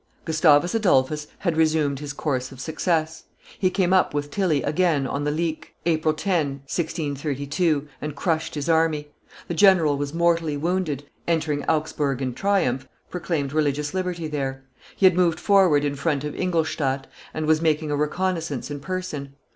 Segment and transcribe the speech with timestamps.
[0.25, 3.25] Gustavus Adolphus had resumed his course of success:
[3.59, 8.67] he came up with Tilly again on the Leek, April 10, 1632, and crushed his
[8.67, 9.09] army;
[9.47, 13.53] the general was mortally wounded, and the King of Sweden, entering Augsburg in triumph, proclaimed
[13.53, 14.63] religious liberty there.
[14.95, 19.35] He had moved forward in front of Ingolstadt, and was making a reconnoissance in person.